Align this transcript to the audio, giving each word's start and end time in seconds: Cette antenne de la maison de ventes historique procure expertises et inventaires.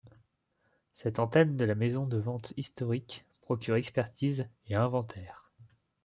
Cette 0.93 1.19
antenne 1.19 1.57
de 1.57 1.63
la 1.63 1.75
maison 1.75 2.07
de 2.07 2.17
ventes 2.17 2.53
historique 2.57 3.23
procure 3.43 3.75
expertises 3.75 4.49
et 4.67 4.73
inventaires. 4.73 5.51